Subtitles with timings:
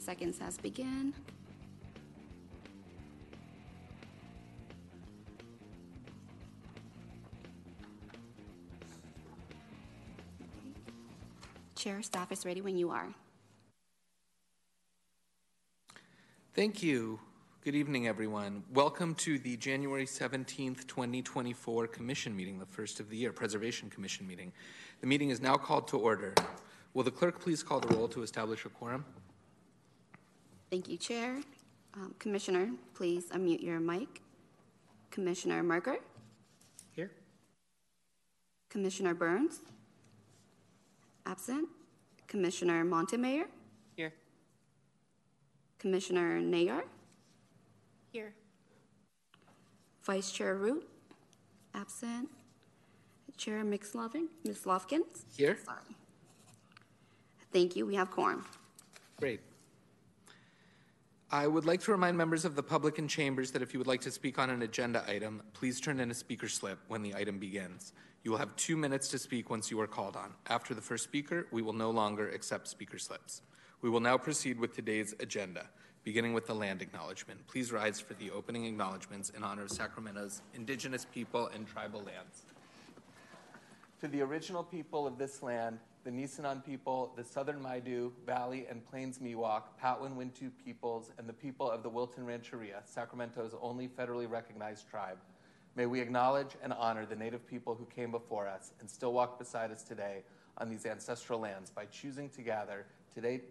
[0.00, 1.14] 30 seconds has begun.
[11.74, 13.08] Chair, staff is ready when you are.
[16.54, 17.18] Thank you.
[17.62, 18.64] Good evening, everyone.
[18.72, 24.26] Welcome to the January 17th, 2024 Commission meeting, the first of the year, Preservation Commission
[24.26, 24.52] meeting.
[25.00, 26.34] The meeting is now called to order.
[26.92, 29.04] Will the clerk please call the roll to establish a quorum?
[30.70, 31.40] Thank you, Chair.
[31.94, 34.22] Um, Commissioner, please unmute your mic.
[35.10, 35.96] Commissioner Merker,
[36.92, 37.10] Here.
[38.68, 39.58] Commissioner Burns,
[41.26, 41.68] absent.
[42.28, 43.46] Commissioner Montemayor,
[43.96, 44.12] Here.
[45.80, 46.82] Commissioner Nayar,
[48.12, 48.32] Here.
[50.04, 50.88] Vice Chair Root,
[51.74, 52.28] absent.
[53.36, 54.64] Chair Nick Slavkin, Ms.
[54.64, 55.24] Lofkins.
[55.34, 55.56] Here.
[55.64, 55.78] Sorry.
[57.52, 57.86] Thank you.
[57.86, 58.44] We have quorum.
[59.18, 59.40] Great.
[61.32, 63.86] I would like to remind members of the public and chambers that if you would
[63.86, 67.14] like to speak on an agenda item, please turn in a speaker slip when the
[67.14, 67.92] item begins.
[68.24, 70.34] You will have two minutes to speak once you are called on.
[70.48, 73.42] After the first speaker, we will no longer accept speaker slips.
[73.80, 75.68] We will now proceed with today's agenda,
[76.02, 77.46] beginning with the land acknowledgement.
[77.46, 82.42] Please rise for the opening acknowledgements in honor of Sacramento's indigenous people and tribal lands.
[84.00, 88.84] To the original people of this land, the Nisenan people, the Southern Maidu, Valley, and
[88.88, 94.28] Plains Miwok, Patwin Wintu peoples, and the people of the Wilton Rancheria, Sacramento's only federally
[94.28, 95.18] recognized tribe.
[95.76, 99.38] May we acknowledge and honor the Native people who came before us and still walk
[99.38, 100.22] beside us today
[100.58, 103.42] on these ancestral lands by choosing to gather today,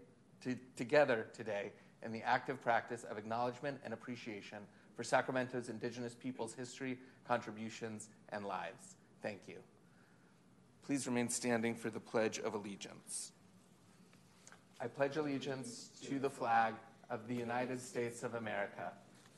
[0.43, 1.71] to, together today
[2.03, 4.59] in the active practice of acknowledgement and appreciation
[4.95, 6.97] for Sacramento's indigenous people's history,
[7.27, 8.95] contributions, and lives.
[9.21, 9.57] Thank you.
[10.89, 13.31] Please remain standing for the Pledge of Allegiance.
[14.81, 16.73] I pledge allegiance to the flag
[17.11, 18.91] of the United States of America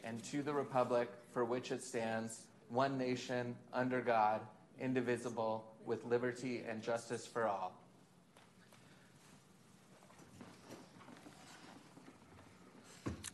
[0.05, 4.39] and to the republic for which it stands, one nation, under God,
[4.79, 7.73] indivisible, with liberty and justice for all.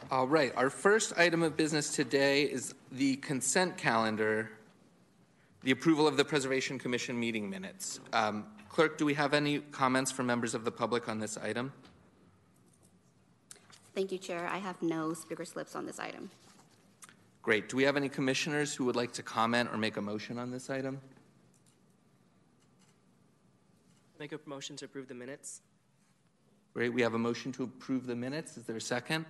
[0.09, 4.56] All right, our first item of business today is the consent calendar
[5.63, 7.99] the approval of the Preservation Commission meeting minutes.
[8.13, 11.73] Um, Clerk, do we have any comments from members of the public on this item?
[13.95, 14.47] Thank you, Chair.
[14.51, 16.29] I have no speaker slips on this item.
[17.41, 17.69] Great.
[17.69, 20.51] Do we have any commissioners who would like to comment or make a motion on
[20.51, 21.01] this item?
[24.19, 25.61] Make a motion to approve the minutes.
[26.73, 26.93] Great.
[26.93, 28.57] We have a motion to approve the minutes.
[28.57, 29.25] Is there a second?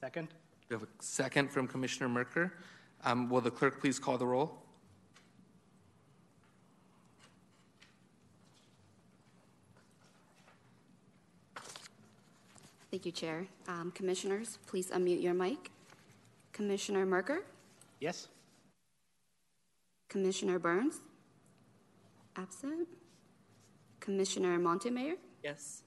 [0.00, 0.28] Second.
[0.68, 2.52] We have a second from Commissioner Merker.
[3.04, 4.62] Um, will the clerk please call the roll?
[12.98, 13.46] Thank you, Chair.
[13.68, 15.70] Um, Commissioners, please unmute your mic.
[16.52, 17.44] Commissioner Merker,
[18.00, 18.26] Yes.
[20.08, 21.00] Commissioner Burns,
[22.34, 22.88] absent.
[24.00, 25.14] Commissioner Montemayor,
[25.44, 25.84] Yes.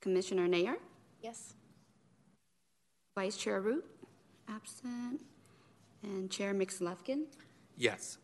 [0.00, 0.76] Commissioner Nayar,
[1.20, 1.54] Yes.
[3.16, 3.84] Vice Chair Root,
[4.46, 5.20] absent,
[6.04, 7.26] and Chair Nick Slavkin.
[7.76, 8.18] Yes.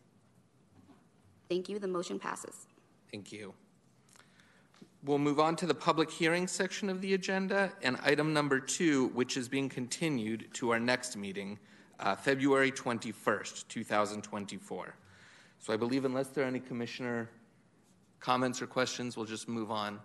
[1.49, 1.79] Thank you.
[1.79, 2.65] The motion passes.
[3.11, 3.53] Thank you.
[5.03, 9.07] We'll move on to the public hearing section of the agenda and item number two,
[9.15, 11.57] which is being continued to our next meeting,
[11.99, 14.93] uh, February 21st, 2024.
[15.57, 17.31] So I believe, unless there are any commissioner
[18.19, 19.99] comments or questions, we'll just move on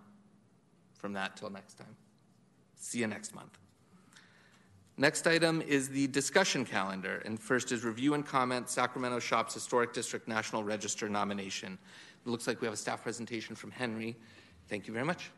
[0.94, 1.94] from that till next time.
[2.76, 3.58] See you next month.
[4.96, 9.92] Next item is the discussion calendar, and first is review and comment Sacramento Shops Historic
[9.92, 11.76] District National Register nomination.
[12.24, 14.16] It looks like we have a staff presentation from Henry.
[14.68, 15.30] Thank you very much.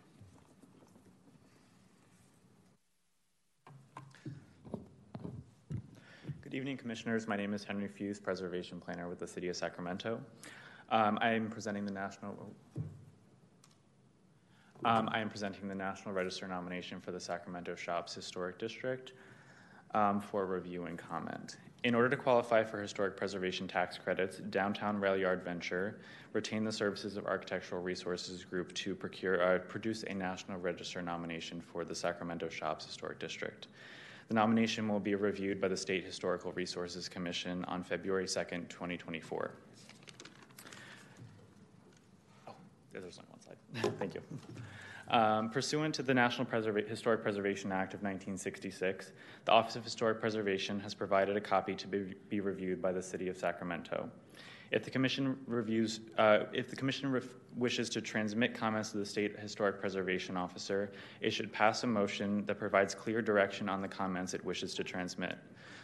[6.41, 7.28] Good evening, Commissioners.
[7.28, 10.19] My name is Henry Fuse, Preservation Planner with the City of Sacramento.
[10.91, 12.34] Um, I am presenting the national.
[14.87, 19.12] Um, I am presenting the National Register nomination for the Sacramento Shops Historic District
[19.93, 21.58] um, for review and comment.
[21.84, 26.00] In order to qualify for historic preservation tax credits, Downtown Rail Yard Venture
[26.32, 31.60] retained the services of Architectural Resources Group to procure, uh, produce a National Register nomination
[31.60, 33.69] for the Sacramento Shops Historic District.
[34.26, 39.52] The nomination will be reviewed by the State Historical Resources Commission on February 2nd, 2024.
[42.48, 42.52] Oh,
[42.92, 43.94] there's only one slide.
[44.00, 44.20] Thank you.
[45.10, 46.46] Um, pursuant to the National
[46.87, 49.12] Historic Preservation Act of 1966,
[49.46, 53.02] the Office of Historic Preservation has provided a copy to be, be reviewed by the
[53.02, 54.10] City of Sacramento.
[54.70, 59.06] If the commission reviews, uh, if the commission ref- wishes to transmit comments to the
[59.06, 63.88] state historic preservation officer, it should pass a motion that provides clear direction on the
[63.88, 65.38] comments it wishes to transmit.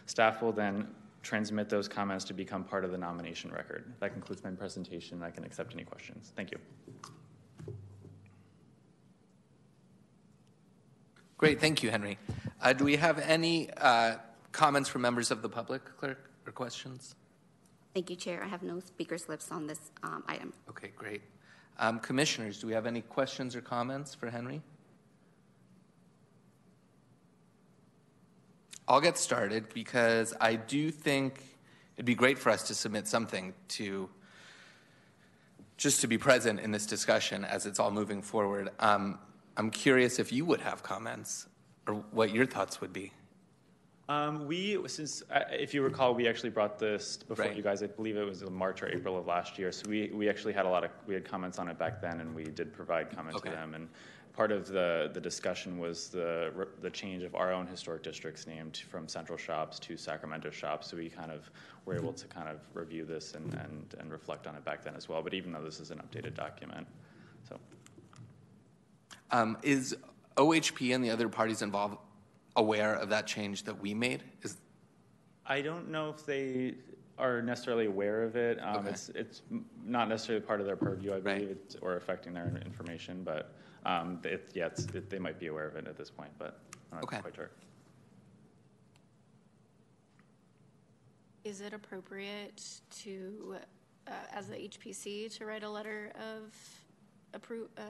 [0.04, 0.86] Staff will then
[1.22, 3.90] transmit those comments to become part of the nomination record.
[4.00, 5.22] That concludes my presentation.
[5.22, 6.34] I can accept any questions.
[6.36, 6.58] Thank you.
[11.44, 12.16] Great, thank you, Henry.
[12.62, 14.14] Uh, do we have any uh,
[14.52, 17.16] comments from members of the public, clerk, or questions?
[17.92, 18.42] Thank you, Chair.
[18.42, 20.54] I have no speaker slips on this um, item.
[20.70, 21.20] Okay, great.
[21.78, 24.62] Um, commissioners, do we have any questions or comments for Henry?
[28.88, 31.42] I'll get started because I do think
[31.96, 34.08] it'd be great for us to submit something to
[35.76, 38.70] just to be present in this discussion as it's all moving forward.
[38.78, 39.18] Um,
[39.56, 41.46] I'm curious if you would have comments
[41.86, 43.12] or what your thoughts would be.
[44.08, 47.56] Um, we, since, uh, if you recall, we actually brought this before Right.
[47.56, 47.82] you guys.
[47.82, 49.72] I believe it was in March or April of last year.
[49.72, 52.20] So we, we actually had a lot of, we had comments on it back then,
[52.20, 53.48] and we did provide comment Okay.
[53.48, 53.72] to them.
[53.74, 53.88] And
[54.34, 56.52] part of the, the discussion was the,
[56.82, 60.90] the change of our own historic districts named from Central Shops to Sacramento Shops.
[60.90, 61.50] So we kind of
[61.86, 64.96] were able to kind of review this and, and, and reflect on it back then
[64.96, 65.22] as well.
[65.22, 66.86] But even though this is an updated document.
[69.30, 69.96] Um, is
[70.36, 71.98] OHP and the other parties involved
[72.56, 74.22] aware of that change that we made?
[74.42, 74.56] Is,
[75.46, 76.74] I don't know if they
[77.18, 78.58] are necessarily aware of it.
[78.62, 78.90] Um, Okay.
[78.90, 79.42] It's it's
[79.84, 81.24] not necessarily part of their purview, I Right.
[81.40, 83.22] believe, it's, or affecting their information.
[83.24, 83.54] But
[83.86, 86.58] um, it, yeah, it's, it, they might be aware of it at this point, but
[86.92, 87.20] I'm not Okay.
[87.20, 87.50] quite sure.
[91.44, 92.62] Is it appropriate
[93.02, 93.56] to,
[94.08, 96.54] uh, as the HPC, to write a letter of
[97.38, 97.82] appro- uh,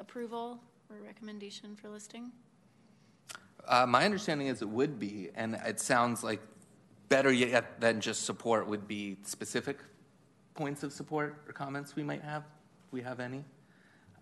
[0.00, 0.60] approval
[0.90, 2.32] or recommendation for listing?
[3.66, 6.40] Uh, my understanding is it would be, and it sounds like
[7.08, 9.78] better yet than just support would be specific
[10.54, 12.42] points of support or comments we might have,
[12.86, 13.44] if we have any.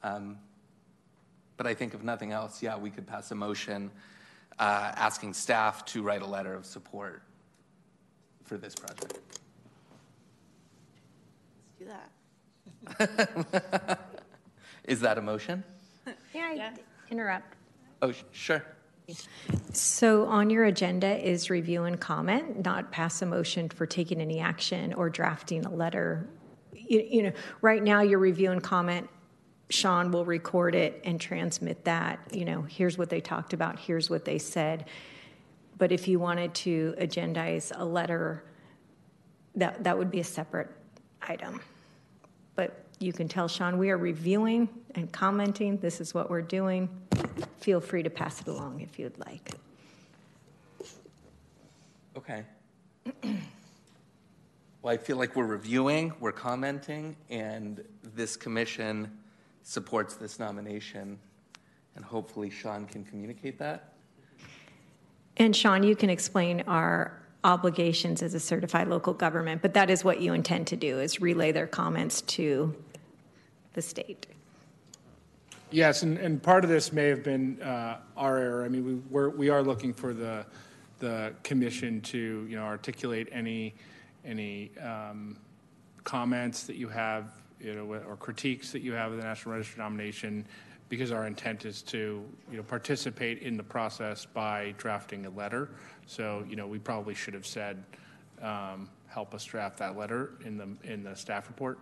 [0.02, 0.38] Um,
[1.56, 3.90] but I think if nothing else, yeah, we could pass a motion
[4.58, 7.22] uh, asking staff to write a letter of support
[8.44, 9.18] for this project.
[11.78, 11.96] Let's
[12.98, 13.98] do that.
[14.90, 15.62] Is that a motion?
[16.34, 16.74] May I Yeah.
[17.12, 17.54] interrupt?
[18.02, 18.64] Oh, sh- sure.
[19.72, 24.40] So on your agenda is review and comment, not pass a motion for taking any
[24.40, 26.28] action or drafting a letter.
[26.74, 29.08] You, you know, right now your review and comment,
[29.68, 32.18] Sean will record it and transmit that.
[32.32, 34.86] You know, here's what they talked about, here's what they said.
[35.78, 38.42] But if you wanted to agendize a letter,
[39.54, 40.68] that, that would be a separate
[41.22, 41.60] item.
[42.56, 46.88] But you can tell Sean, we are reviewing and commenting, this is what we're doing.
[47.58, 49.50] Feel free to pass it along if you'd like.
[52.16, 52.44] Okay.
[54.82, 59.14] Well, I feel like we're reviewing, we're commenting, and this commission
[59.62, 61.18] supports this nomination.
[61.96, 63.92] And hopefully Sean can communicate that.
[65.36, 70.02] And Sean, you can explain our obligations as a certified local government, but that is
[70.02, 72.74] what you intend to do, is relay their comments to
[73.72, 74.26] the state.
[75.70, 78.64] Yes, and, and part of this may have been uh, our error.
[78.64, 80.44] I mean, we, we're, we are looking for the,
[80.98, 83.74] the commission to, you know, articulate any,
[84.24, 85.36] any um,
[86.02, 89.78] comments that you have, you know, or critiques that you have of the National Register
[89.78, 90.44] nomination,
[90.88, 95.70] because our intent is to, you know, participate in the process by drafting a letter.
[96.06, 97.84] So, you know, we probably should have said,
[98.42, 101.78] um, help us draft that letter in the, in the staff report.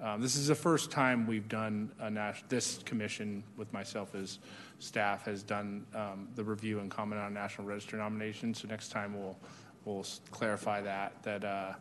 [0.00, 4.38] Um, This is the first time we've done a nas, this commission with myself as
[4.78, 8.60] staff has done um, the review and comment on National Register nominations.
[8.60, 9.36] So next time we'll,
[9.84, 11.72] we'll clarify that, that, uh,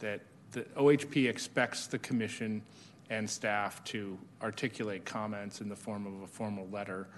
[0.00, 0.20] that
[0.52, 2.62] the OHP expects the commission
[3.08, 7.08] and staff to articulate comments in the form of a formal letter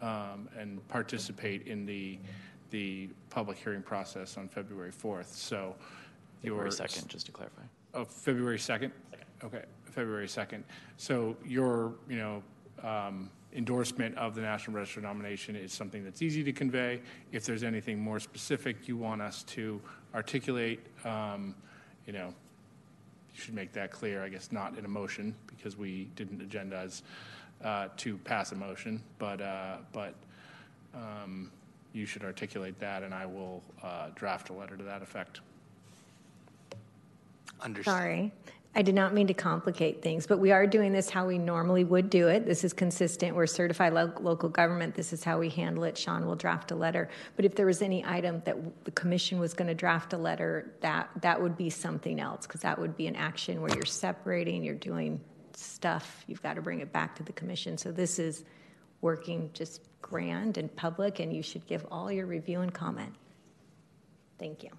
[0.00, 2.18] um, and participate in the,
[2.70, 5.26] the public hearing process on February 4th.
[5.26, 5.74] So
[6.40, 7.62] February your 2nd, just to clarify.
[7.94, 8.90] Oh, February 2nd?
[9.44, 10.62] Okay, February 2nd.
[10.96, 12.42] So your, you know,
[12.82, 17.00] um, endorsement of the National Register nomination is something that's easy to convey.
[17.32, 19.80] If there's anything more specific you want us to
[20.14, 21.54] articulate, um,
[22.06, 22.34] you know,
[23.34, 27.02] you should make that clear, I guess, not in a motion, because we didn't agendize
[27.62, 30.14] uh, to pass a motion, but, uh, but
[30.94, 31.50] um,
[31.92, 35.40] you should articulate that, and I will uh, draft a letter to that effect.
[37.60, 37.92] Understood.
[37.92, 38.32] Sorry.
[38.78, 41.82] I did not mean to complicate things, but we are doing this how we normally
[41.82, 42.46] would do it.
[42.46, 43.34] This is consistent.
[43.34, 44.94] We're certified lo- local government.
[44.94, 45.98] This is how we handle it.
[45.98, 47.08] Sean will draft a letter.
[47.34, 50.16] But if there was any item that w- the commission was going to draft a
[50.16, 53.84] letter, that that would be something else because that would be an action where you're
[53.84, 55.20] separating, you're doing
[55.56, 56.22] stuff.
[56.28, 57.78] You've got to bring it back to the commission.
[57.78, 58.44] So this is
[59.00, 63.12] working just grand and public, and you should give all your review and comment.
[64.38, 64.70] Thank you.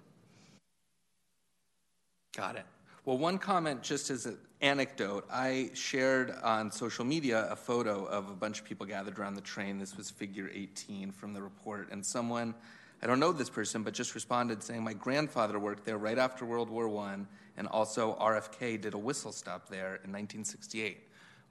[2.34, 2.64] Got it.
[3.06, 8.28] Well, one comment just as an anecdote I shared on social media a photo of
[8.28, 9.78] a bunch of people gathered around the train.
[9.78, 11.90] This was figure 18 from the report.
[11.90, 12.54] And someone,
[13.02, 16.44] I don't know this person, but just responded saying, My grandfather worked there right after
[16.44, 17.20] World War I,
[17.56, 20.98] and also RFK did a whistle stop there in 1968,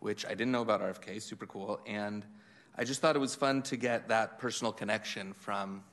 [0.02, 1.80] which I didn't know about RFK, super cool.
[1.88, 2.26] And
[2.78, 5.84] I just thought it was fun to get that personal connection from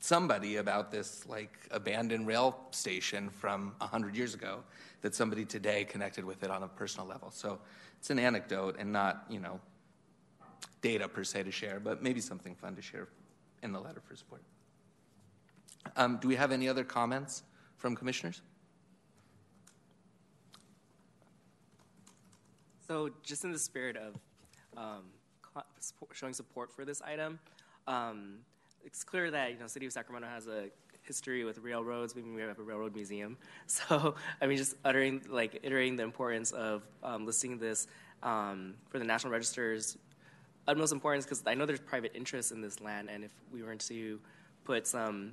[0.00, 4.60] somebody about this like abandoned rail station from 100 years ago
[5.02, 7.30] that somebody today connected with it on a personal level.
[7.30, 7.58] So
[7.98, 9.60] it's an anecdote and not you know
[10.80, 13.08] data per se to share but maybe something fun to share
[13.62, 14.42] in the letter for support.
[15.96, 17.42] Um, do we have any other comments
[17.76, 18.42] from commissioners?
[22.86, 24.16] So, just in the spirit of
[24.76, 25.04] um,
[26.12, 27.38] showing support for this item,
[27.86, 28.38] um,
[28.84, 30.70] it's clear that you know, City of Sacramento has a
[31.02, 32.14] history with railroads.
[32.14, 33.36] We have a railroad museum.
[33.66, 37.86] So, I mean, just uttering, like, iterating the importance of um, listing this
[38.22, 39.96] um, for the National Register's
[40.66, 43.74] utmost importance because I know there's private interest in this land, and if we were
[43.74, 44.20] to
[44.64, 45.32] put some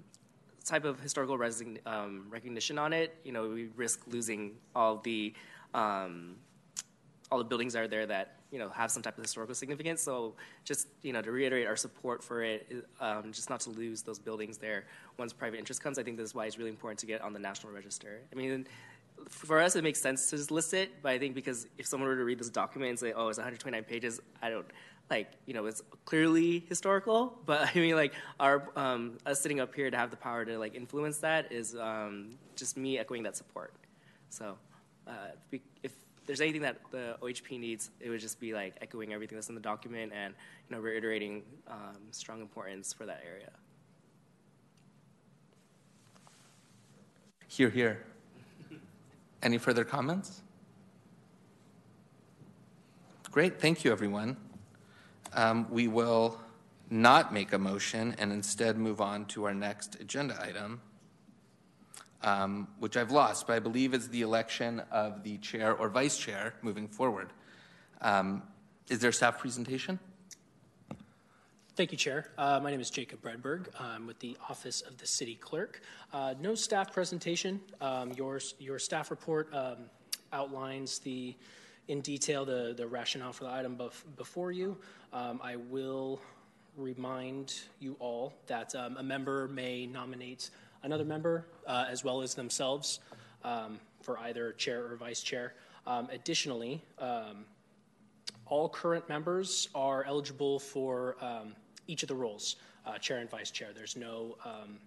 [0.66, 1.40] type of historical
[1.86, 5.34] um, recognition on it, you know, we risk losing all the
[5.74, 6.38] um,
[7.32, 10.02] all the buildings are there that you know have some type of historical significance.
[10.02, 14.02] So just you know to reiterate our support for it, um, just not to lose
[14.02, 14.86] those buildings there
[15.18, 15.98] once private interest comes.
[16.00, 18.22] I think this is why it's really important to get on the national register.
[18.32, 18.68] I mean.
[19.30, 22.08] For us, it makes sense to just list it, but I think because if someone
[22.08, 24.68] were to read this document and say, "Oh, it's 129 pages," I don't
[25.10, 27.40] like, you know, it's clearly historical.
[27.46, 30.58] But I mean, like, our um, us sitting up here to have the power to
[30.58, 33.74] like influence that is um, just me echoing that support.
[34.30, 34.58] So,
[35.08, 35.32] uh,
[35.84, 35.94] if
[36.28, 39.56] there's anything that the OHP needs, it would just be like echoing everything that's in
[39.56, 40.36] the document and
[40.70, 43.50] you know reiterating um, strong importance for that area.
[47.48, 48.04] here here.
[49.42, 50.42] Any further comments?
[53.32, 54.38] Great thank you everyone.
[55.34, 56.40] Um, we will
[56.90, 60.82] not make a motion and instead move on to our next agenda item
[62.24, 66.18] um, which I've lost, but I believe is the election of the chair or vice
[66.18, 67.32] chair moving forward.
[68.02, 68.44] Um,
[68.90, 70.00] is there a staff presentation?
[71.76, 72.26] Thank you, Chair.
[72.40, 73.68] Uh, my name is Jacob Bredberg.
[73.80, 75.82] I'm with the Office of the City Clerk.
[76.12, 77.62] Uh, no staff presentation.
[77.82, 79.78] Um, your, your staff report um,
[80.34, 81.36] outlines the,
[81.88, 84.76] in detail the, the rationale for the item bef- before you.
[85.14, 86.20] Um, I will
[86.78, 90.50] remind you all that um, a member may nominate
[90.84, 93.00] another member uh, as well as themselves
[93.44, 95.54] um, for either chair or vice chair.
[95.86, 97.46] Um, additionally, um,
[98.46, 101.56] all current members are eligible for um,
[101.88, 103.70] each of the roles, uh, chair and vice chair.
[103.74, 104.80] There's no um,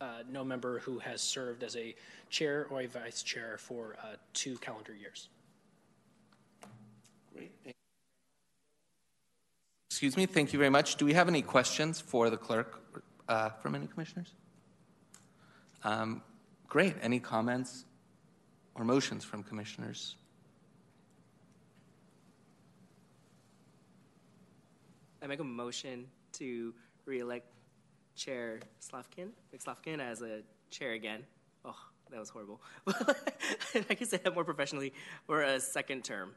[0.00, 1.94] uh, no member who has served as a
[2.28, 5.28] chair or a vice chair for uh, two calendar years.
[7.32, 7.52] Great.
[9.88, 10.96] Excuse me, thank you very much.
[10.96, 14.34] Do we have any questions for the clerk uh, from any commissioners?
[15.84, 16.22] Um,
[16.68, 16.96] great.
[17.02, 17.84] Any comments
[18.74, 20.16] or motions from commissioners?
[25.22, 26.74] I make a motion to
[27.04, 27.46] reelect
[28.16, 31.24] Chair Slavkin, Nick Slavkin, as a chair again.
[31.64, 31.76] Oh,
[32.10, 32.60] that was horrible.
[32.86, 34.92] I can say that more professionally
[35.26, 36.34] for a second term.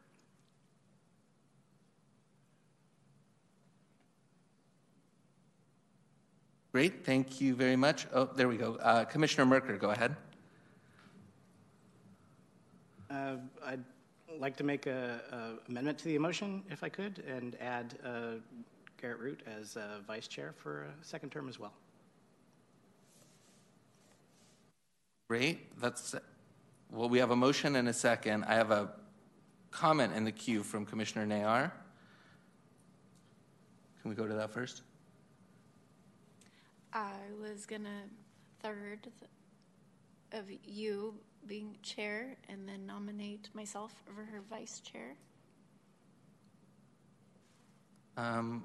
[6.76, 8.06] Great, thank you very much.
[8.14, 8.76] Oh, there we go.
[8.82, 10.14] Uh, Commissioner Merker, go ahead.
[13.10, 13.80] Uh, I'd
[14.38, 18.10] like to make a, a amendment to the motion, if I could, and add uh,
[19.02, 21.72] Garrett Root as uh, vice chair for a second term as well.
[25.30, 25.80] Great.
[25.80, 26.14] That's
[26.92, 27.08] well.
[27.08, 28.44] We have a motion and a second.
[28.44, 28.90] I have a
[29.72, 31.72] comment in the queue from Commissioner Nayar.
[34.02, 34.82] Can we go to that first?
[36.96, 37.12] I
[37.42, 38.04] was gonna
[38.62, 39.12] third
[40.32, 41.14] of you
[41.46, 45.16] being chair and then nominate myself for her vice chair.
[48.16, 48.64] Um,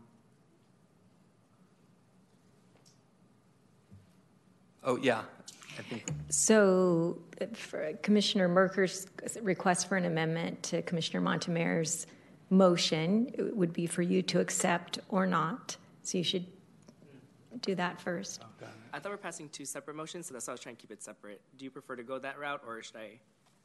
[4.84, 5.22] oh yeah,
[5.76, 9.08] I think, So uh, for Commissioner Merker's
[9.42, 12.06] request for an amendment to Commissioner Montemayor's
[12.48, 15.76] motion it would be for you to accept or not.
[16.02, 16.46] So you should
[17.62, 18.40] do that first.
[18.92, 20.90] I thought we're passing two separate motions, so that's why I was trying to keep
[20.90, 21.40] it separate.
[21.58, 23.18] Do you prefer to go that route, or should I?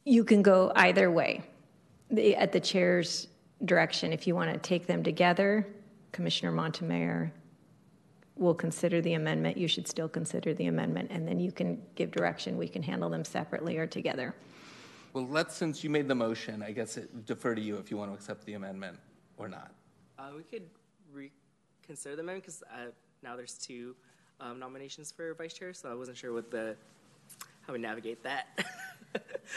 [0.04, 1.42] You can go either way,
[2.10, 3.28] The- at the chair's
[3.64, 4.12] direction.
[4.12, 5.66] If you want to take them together,
[6.12, 7.32] Commissioner Montemayor
[8.36, 9.56] will consider the amendment.
[9.56, 12.56] You should still consider the amendment, and then you can give direction.
[12.58, 14.34] We can handle them separately or together.
[15.14, 17.96] well, let's, since you made the motion, I guess it defer to you if you
[17.96, 18.98] want to accept the amendment
[19.38, 19.72] or not.
[20.18, 20.68] Uh, we could
[21.12, 22.90] reconsider the amendment because uh,
[23.26, 23.94] now there's two
[24.40, 26.76] um, nominations for vice chair, so I wasn't sure what the
[27.66, 28.46] how we navigate that.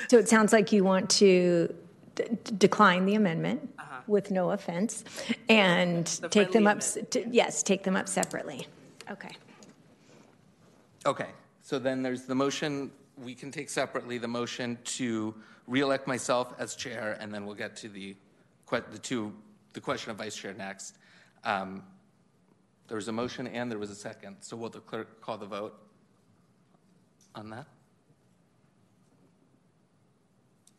[0.07, 1.73] So it sounds like you want to
[2.15, 3.69] d- d- decline the amendment
[4.07, 5.03] with no offense
[5.49, 8.65] and The take them up, s- t- yes, take them up separately.
[9.11, 9.35] Okay.
[11.05, 11.29] Okay,
[11.61, 15.35] so then there's the motion, we can take separately, the motion to
[15.67, 18.15] reelect myself as chair, and then we'll get to the,
[18.69, 19.33] que- the two,
[19.73, 20.95] the question of vice chair next.
[21.43, 21.83] Um,
[22.89, 25.45] There was a motion and there was a second, so will the clerk call the
[25.45, 25.79] vote
[27.35, 27.67] on that?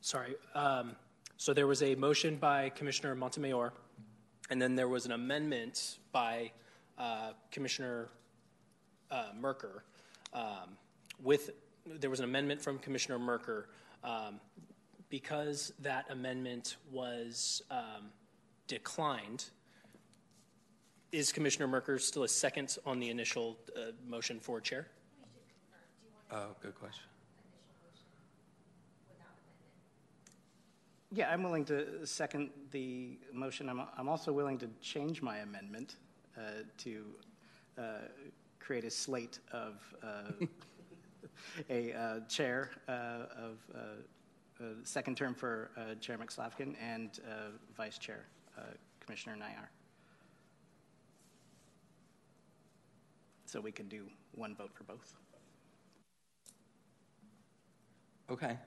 [0.01, 0.35] Sorry.
[0.55, 0.97] Um,
[1.37, 3.73] so there was a motion by Commissioner Montemayor,
[4.51, 6.51] and then there was an amendment by
[6.99, 8.09] uh, Commissioner
[9.11, 9.85] uh, Merker.
[10.35, 10.77] Um,
[11.23, 11.51] with
[11.87, 13.69] there was an amendment from Commissioner Merker.
[14.05, 14.41] Um,
[15.11, 18.11] because that amendment was um,
[18.69, 19.47] declined,
[21.13, 24.87] is Commissioner Merker still a second on the initial uh, motion for chair?
[26.31, 27.05] Oh, good question.
[31.13, 33.69] Yeah, I'm willing to second the motion.
[33.69, 35.97] I'm, I'm also willing to change my amendment
[36.39, 37.05] uh, to
[37.77, 37.83] uh,
[38.61, 40.47] create a slate of uh,
[41.71, 42.93] a uh, chair uh,
[43.37, 43.79] of uh,
[44.61, 48.27] uh, second term for uh, Chair Nick Slavkin and uh, Vice Chair
[48.57, 48.63] uh,
[49.01, 49.80] Commissioner Nayar.
[53.51, 55.17] So we can do one vote for both.
[58.31, 58.47] Okay.
[58.47, 58.59] okay.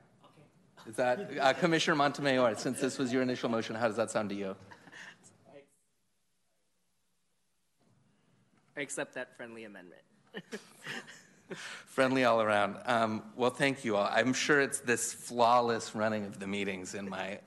[0.86, 4.28] Is that, uh, Commissioner Montemayor, since this was your initial motion, how does that sound
[4.32, 4.58] to you?
[8.76, 10.02] I accept that friendly amendment.
[11.86, 12.76] Friendly all around.
[12.86, 14.10] Um, well, thank you all.
[14.12, 17.40] I'm sure it's this flawless running of the meetings and my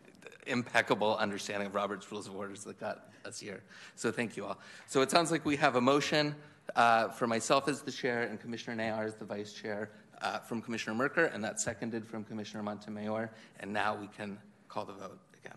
[0.47, 3.63] impeccable understanding of Robert's Rules of Orders that got us here.
[3.95, 4.59] So thank you all.
[4.87, 6.35] So it sounds like we have a motion
[6.75, 9.91] uh, for myself as the chair and Commissioner Nayar as the vice chair
[10.23, 13.31] uh, from Commissioner Merker, and that's seconded from Commissioner Montemayor.
[13.61, 15.57] And now we can call the vote again.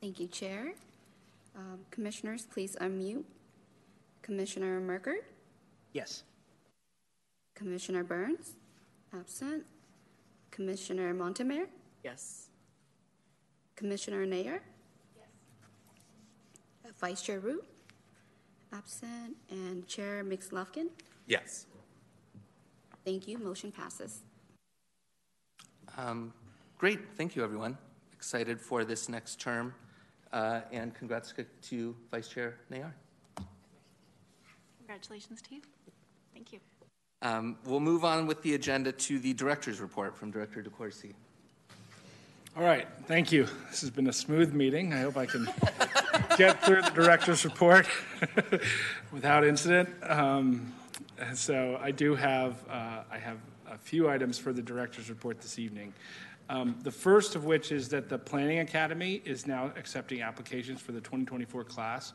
[0.00, 0.72] Thank you, Chair.
[1.56, 3.24] Um, Commissioners, please unmute.
[4.22, 5.16] Commissioner Merker,
[5.92, 6.24] Yes.
[7.54, 8.54] Commissioner Burns,
[9.12, 9.64] absent.
[10.50, 11.66] Commissioner Montemayor,
[12.02, 12.48] Yes.
[13.76, 14.60] Commissioner Nayar?
[15.14, 16.92] Yes.
[16.98, 17.64] Vice Chair Root,
[18.76, 20.88] absent, and Chair Nick Slavkin?
[21.26, 21.66] Yes.
[23.04, 24.22] Thank you, motion passes.
[25.96, 26.32] Um,
[26.78, 27.00] great.
[27.16, 27.78] Thank you, everyone.
[28.12, 29.74] Excited for this next term.
[30.32, 31.32] Uh, and congrats
[31.62, 32.92] to Vice Chair Nayar.
[34.78, 35.60] Congratulations to you.
[36.32, 36.60] Thank you.
[37.22, 41.14] Um, we'll move on with the agenda to the director's report from Director deCourcy.
[42.56, 43.46] All right, thank you.
[43.70, 44.92] This has been a smooth meeting.
[44.92, 45.48] I hope I can
[46.36, 47.86] get through the director's report
[49.12, 49.88] without incident.
[50.02, 50.72] Um,
[51.34, 53.38] so I do have, uh, I have
[53.70, 55.92] a few items for the director's report this evening.
[56.48, 60.92] Um, the first of which is that the Planning Academy is now accepting applications for
[60.92, 62.12] the 2024 class.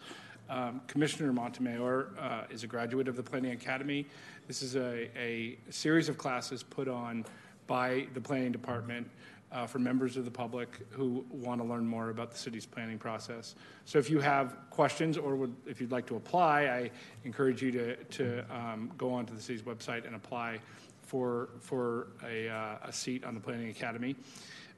[0.50, 4.06] Um, Commissioner Montemayor uh, is a graduate of the Planning Academy.
[4.48, 7.26] This is a, a series of classes put on
[7.68, 9.10] by the Planning Department
[9.52, 12.98] uh, for members of the public who want to learn more about the city's planning
[12.98, 13.56] process.
[13.86, 16.92] So if you have questions or would, if you'd like to apply, I
[17.24, 20.60] encourage you to, to um, go onto the city's website and apply
[21.02, 24.16] for, for a, uh, a seat on the Planning Academy.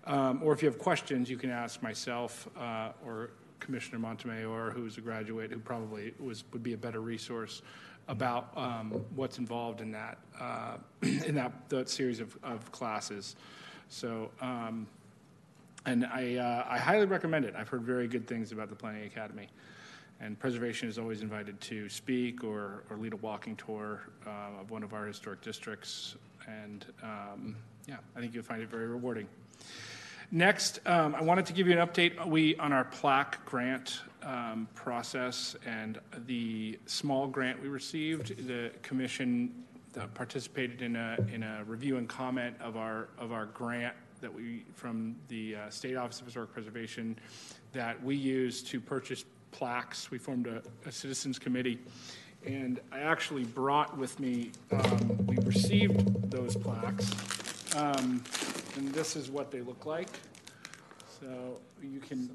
[0.06, 4.98] Um, or if you have questions, you can ask myself uh, or Commissioner Montemayor, who's
[4.98, 7.62] a graduate, who probably was, would be a better resource
[8.08, 13.36] about um, what's involved in that, uh, in that, that series of, of classes.
[13.92, 14.88] So, um,
[15.86, 17.56] and I, uh, I highly recommend it.
[17.58, 19.50] I've heard very good things about the Planning Academy.
[20.22, 24.72] And Preservation is always invited to speak or, or lead a walking tour uh, of
[24.72, 26.16] one of our historic districts.
[26.48, 29.28] And um, yeah, I think you'll find it very rewarding.
[30.32, 34.70] Next, um, I wanted to give you an update we on our plaque grant um,
[34.74, 38.48] process and the small grant we received.
[38.48, 39.54] The commission
[39.94, 44.34] that participated in a, in a review and comment of our, of our grant that
[44.34, 47.18] we, from the uh, State Office of Historic Preservation,
[47.74, 50.12] that we used to purchase plaques.
[50.12, 51.80] We formed a, a citizens committee,
[52.46, 58.24] and I actually brought with me, um, we received those plaques, um,
[58.78, 60.10] and this is what they look like.
[61.20, 62.30] So you can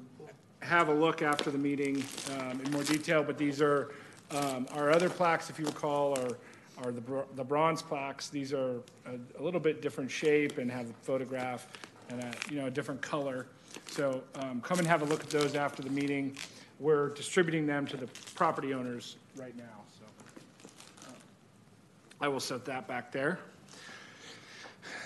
[0.59, 2.03] have a look after the meeting
[2.37, 3.93] um, in more detail, but these are,
[4.31, 6.37] um, our other plaques, if you recall, are,
[6.83, 8.29] are the the bronze plaques.
[8.29, 11.67] These are a- a little bit different shape and have a photograph
[12.09, 13.47] and a, you know, a different color.
[13.87, 16.35] So um, come and have a look at those after the meeting.
[16.79, 20.05] We're distributing them to the property owners right now, so.
[21.07, 21.13] uh,
[22.21, 23.39] I will set that back there.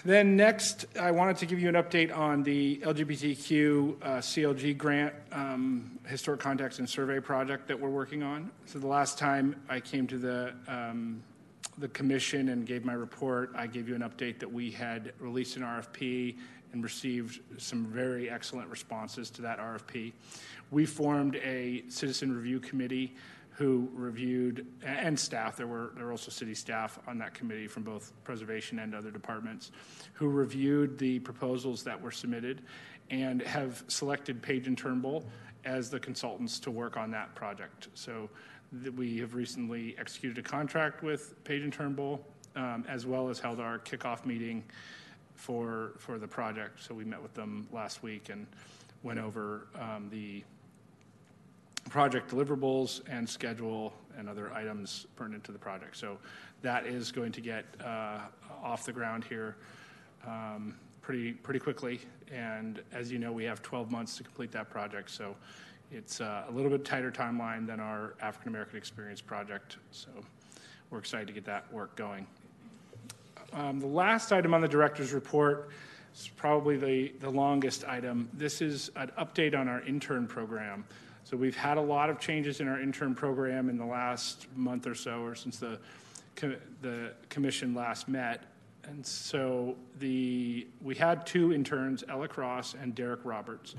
[0.03, 5.13] Then next, I wanted to give you an update on the LGBTQ uh, CLG grant,
[5.31, 8.49] um, Historic Context and Survey project that we're working on.
[8.65, 11.21] So the last time I came to the, um,
[11.77, 15.57] the commission and gave my report, I gave you an update that we had released
[15.57, 16.37] an RFP
[16.73, 20.13] and received some very excellent responses to that RFP.
[20.69, 23.15] We formed a citizen review committee
[23.51, 27.83] who reviewed, and staff, there were, there were also city staff on that committee from
[27.83, 29.71] both preservation and other departments,
[30.13, 32.61] who reviewed the proposals that were submitted
[33.09, 35.25] and have selected Page and Turnbull
[35.65, 37.89] as the consultants to work on that project.
[37.93, 38.29] So
[38.83, 43.39] th- we have recently executed a contract with Page and Turnbull, um, as well as
[43.39, 44.63] held our kickoff meeting
[45.35, 46.83] for, for the project.
[46.83, 48.45] So we met with them last week and
[49.03, 50.43] went over um, the
[51.89, 55.97] project deliverables and schedule and other items pertinent to the project.
[55.97, 56.17] So
[56.61, 58.19] that is going to get uh,
[58.63, 59.55] off the ground here
[60.27, 62.01] um, pretty, pretty quickly.
[62.31, 65.09] And as you know, we have 12 months to complete that project.
[65.09, 65.35] So
[65.91, 69.77] it's uh, a little bit tighter timeline than our African American Experience project.
[69.91, 70.09] So
[70.89, 72.25] we're excited to get that work going.
[73.53, 75.69] Um, The last item on the director's report
[76.15, 78.29] is probably the, the longest item.
[78.33, 80.85] This is an update on our intern program.
[81.23, 84.87] So we've had a lot of changes in our intern program in the last month
[84.87, 85.77] or so, or since the,
[86.81, 88.43] the commission last met.
[88.85, 93.75] And so the, we had two interns, Ella Cross and Derek Roberts.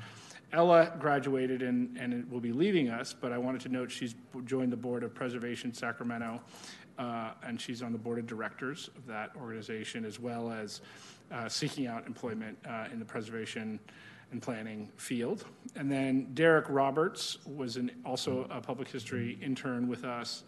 [0.52, 4.70] Ella graduated and, and will be leaving us, but I wanted to note she's joined
[4.70, 6.40] the Board of Preservation Sacramento,
[6.98, 10.82] uh, and she's on the Board of Directors of that organization, as well as
[11.32, 13.80] uh, seeking out employment uh, in the preservation
[14.30, 15.44] and planning field.
[15.74, 20.44] And then Derek Roberts was an, also a public history intern with us,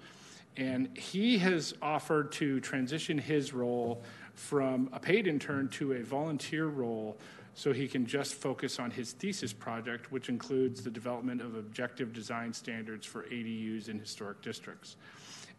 [0.57, 4.03] and he has offered to transition his role
[4.35, 7.17] from a paid intern to a volunteer role
[7.55, 12.13] so he can just focus on his thesis project, which includes the development of objective
[12.13, 14.97] design standards for ADUs in historic districts.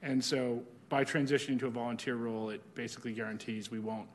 [0.02, 4.08] And so by transitioning to a volunteer role, it basically guarantees we won't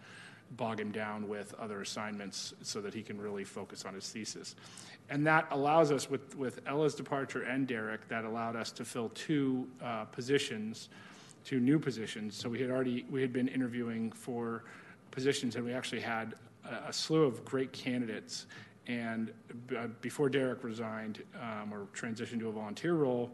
[0.53, 4.57] bog him down with other assignments so that he can really focus on his thesis.
[5.09, 9.09] And that allows us, with, with Ella's departure and Derek, that allowed us to fill
[9.11, 10.89] two uh, positions,
[11.45, 12.37] two new positions.
[12.37, 14.65] So we had already, we had been interviewing for
[15.11, 18.47] positions and we actually had a, a slew of great candidates.
[18.87, 19.33] And
[19.67, 23.31] b- uh, before Derek resigned um, or transitioned to a volunteer role,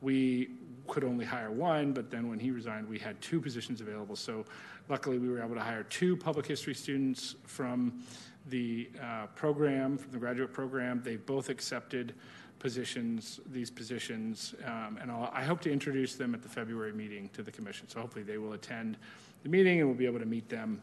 [0.00, 0.50] we
[0.86, 4.16] could only hire one, but then when he resigned, we had two positions available.
[4.16, 4.44] So
[4.88, 8.02] luckily, we were able to hire two public history students from
[8.46, 11.02] the uh, program, from the graduate program.
[11.04, 12.14] They both accepted
[12.58, 17.30] positions, these positions, um, and I'll, I hope to introduce them at the February meeting
[17.34, 17.88] to the commission.
[17.88, 18.96] So hopefully, they will attend
[19.42, 20.82] the meeting and we'll be able to meet them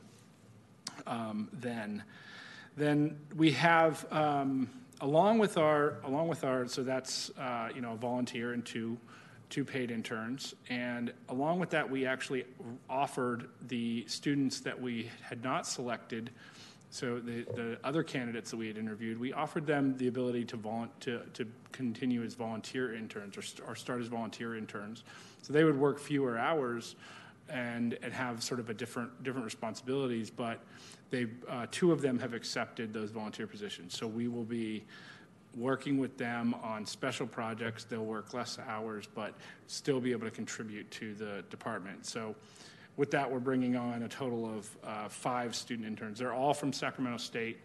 [1.07, 2.03] um, then.
[2.77, 4.69] Then we have, um,
[5.01, 8.97] along with our, along with our, so that's, uh, you know, a volunteer and two,
[9.49, 10.55] two paid interns.
[10.69, 12.45] And along with that, we actually
[12.89, 16.31] offered the students that we had not selected,
[16.89, 20.57] so the, the other candidates that we had interviewed, we offered them the ability to,
[20.57, 25.03] volun- to, to continue as volunteer interns or, st- or start as volunteer interns.
[25.41, 26.95] So they would work fewer hours
[27.49, 30.59] and, and have sort of a different, different responsibilities, but
[31.09, 33.95] they, uh, two of them have accepted those volunteer positions.
[33.95, 34.83] So we will be
[35.55, 37.83] working with them on special projects.
[37.83, 39.33] They'll work less hours, but
[39.67, 42.05] still be able to contribute to the department.
[42.05, 42.35] So
[42.97, 46.19] with that, we're bringing on a total of uh, five student interns.
[46.19, 47.59] They're all from Sacramento State,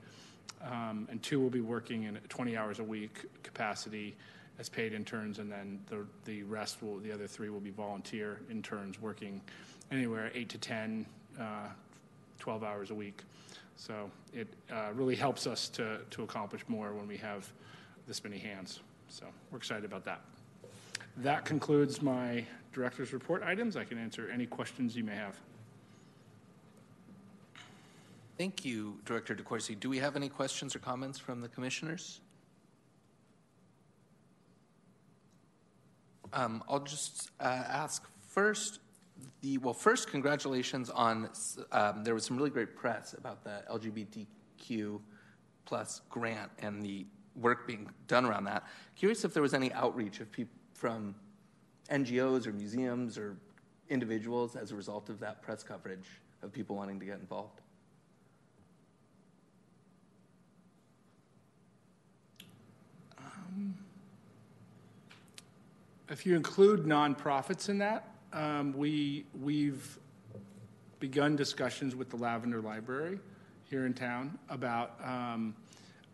[0.62, 4.16] um, and two will be working in 20 hours a week capacity
[4.58, 8.40] as paid interns, and then the, the rest will, the other three will be volunteer
[8.50, 9.40] interns working
[9.90, 11.06] anywhere 8 to 10,
[11.40, 11.44] uh,
[12.38, 13.22] 12 hours a week.
[13.76, 17.50] So it uh, really helps us to, to accomplish more when we have
[18.06, 18.80] this many hands.
[19.08, 20.20] So we're excited about that.
[21.16, 23.76] That concludes my director's report items.
[23.76, 25.36] I can answer any questions you may have.
[28.38, 29.78] Thank you, Director deCourcy.
[29.78, 32.20] Do we have any questions or comments from the commissioners?
[36.32, 38.78] Um, I'll just uh, ask first.
[39.42, 41.28] The well, first, congratulations on.
[41.72, 45.00] Um, there was some really great press about the LGBTQ
[45.66, 47.04] plus grant and the
[47.36, 48.66] work being done around that.
[48.96, 51.14] Curious if there was any outreach of people from
[51.90, 53.36] NGOs or museums or
[53.90, 56.06] individuals as a result of that press coverage
[56.42, 57.60] of people wanting to get involved.
[66.08, 69.98] If you include nonprofits in that, um, we, we've
[70.98, 73.20] begun discussions with the Lavender Library
[73.64, 75.54] here in town about, um,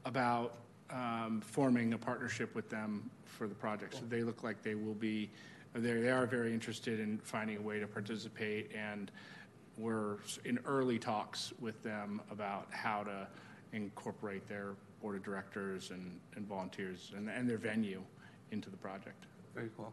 [0.05, 0.57] about
[0.91, 3.95] um, forming a partnership with them for the project.
[3.95, 5.31] So they look like they will be,
[5.75, 9.11] they they are very interested in finding a way to participate, and
[9.77, 13.29] we're in early talks with them about how to
[13.73, 18.03] incorporate their board of directors and, and volunteers and, and their venue
[18.51, 19.27] into the project.
[19.55, 19.93] Very cool.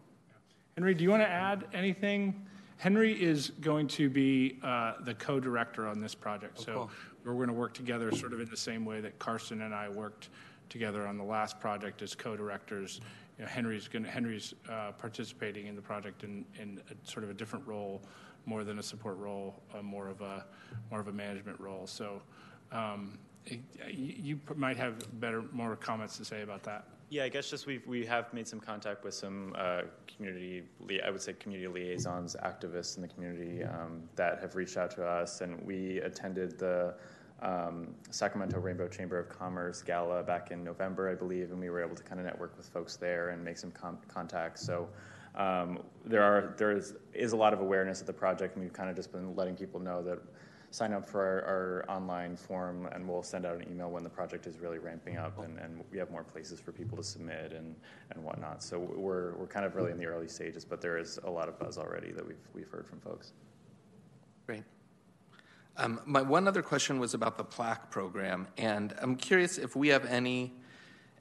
[0.78, 2.46] Henry, do you want to add anything?
[2.78, 6.60] Henry is going to be uh, the co-director on this project.
[6.60, 6.92] So cool.
[7.26, 9.90] we're going to work together sort of in the same way that Carson and I
[9.90, 10.30] worked
[10.70, 13.02] together on the last project as co-directors.
[13.38, 17.30] You know, Henry's going Henry's uh, participating in the project in, in a, sort of
[17.30, 18.02] a different role,
[18.46, 20.46] more than a support role, uh, more of a
[20.92, 21.88] more of a management role.
[21.88, 22.22] So
[22.72, 23.18] um,
[23.48, 26.88] you, you might have better more comments to say about that.
[27.10, 30.64] Yeah, I guess just we we have made some contact with some uh, community,
[31.06, 35.06] I would say community liaisons, activists in the community um, that have reached out to
[35.06, 36.96] us, and we attended the
[37.44, 41.84] um, Sacramento Rainbow Chamber of Commerce gala back in November, I believe, and we were
[41.84, 44.66] able to kind of network with folks there and make some con- contacts.
[44.66, 44.90] So.
[45.36, 48.72] Um, there are there is is a lot of awareness of the project, and we've
[48.72, 50.20] kind of just been letting people know that
[50.74, 54.10] sign up for our, our, online form and we'll send out an email when the
[54.10, 57.54] project is really ramping up and, and we have more places for people to submit
[57.54, 57.76] and,
[58.10, 58.64] and whatnot.
[58.64, 61.48] So we're, we're kind of really in the early stages, but there is a lot
[61.48, 63.34] of buzz already that we've, we've heard from folks.
[64.48, 64.64] Great.
[65.76, 69.88] Um, my one other question was about the plaque program, and I'm curious if we
[69.90, 70.54] have any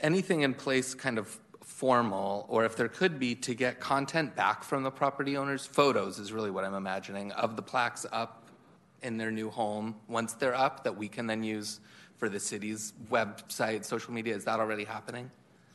[0.00, 4.62] anything in place, kind of formal, or if there could be to get content back
[4.62, 5.64] from the property owners.
[5.64, 8.48] Photos is really what I'm imagining of the plaques up
[9.02, 11.80] in their new home once they're up that we can then use
[12.16, 14.34] for the city's website, social media?
[14.34, 15.30] Is that already happening?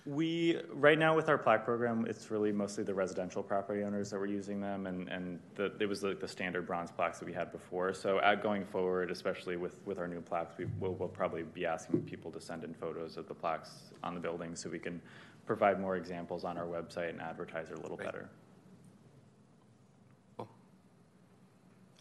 [0.08, 4.18] We right now with our plaque program, it's really mostly the residential property owners that
[4.18, 7.34] were using them, and and the, it was the, the standard bronze plaques that we
[7.34, 7.94] had before.
[7.94, 11.66] So at going forward, especially with with our new plaques, we will we'll probably be
[11.66, 15.02] asking people to send in photos of the plaques on the building, so we can
[15.46, 18.30] provide more examples on our website and advertise it a little better.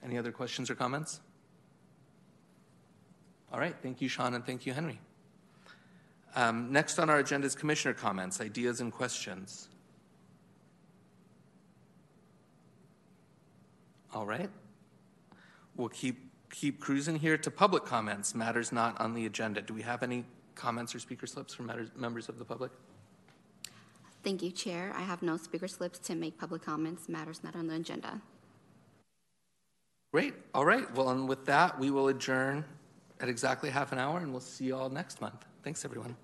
[0.07, 1.21] Any other questions or comments?
[3.53, 5.01] All right, thank you, Sean, and thank you, Henry.
[6.37, 9.69] Um, next on our agenda is commissioner comments, ideas, and questions.
[14.13, 14.51] All right.
[15.77, 16.19] We'll keep
[16.51, 19.61] keep cruising here to public comments, matters not on the agenda.
[19.61, 22.71] Do we have any comments or speaker slips from matters, members of the public?
[24.23, 24.93] Thank you, Chair.
[24.97, 28.21] I have no speaker slips to make public comments, matters not on the agenda.
[30.13, 30.35] Great.
[30.55, 30.91] All right.
[30.95, 32.65] Well, and with that, we will adjourn
[33.21, 35.45] at exactly half an hour, and we'll see you all next month.
[35.63, 36.17] Thanks, everyone.